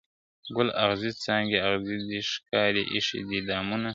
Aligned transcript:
ګل 0.55 0.69
اغزي 0.83 1.11
څانګي 1.23 1.57
اغزي 1.71 1.97
دي 2.09 2.19
ښکاري 2.31 2.83
ایښي 2.93 3.21
دي 3.29 3.39
دامونه 3.49 3.89
` 3.89 3.89